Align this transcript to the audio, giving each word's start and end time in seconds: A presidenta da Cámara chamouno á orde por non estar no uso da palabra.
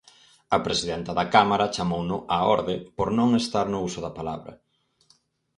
A 0.55 0.57
presidenta 0.65 1.11
da 1.19 1.25
Cámara 1.35 1.71
chamouno 1.75 2.17
á 2.35 2.37
orde 2.55 2.75
por 2.97 3.07
non 3.19 3.29
estar 3.41 3.65
no 3.69 3.79
uso 3.87 3.99
da 4.05 4.15
palabra. 4.19 4.53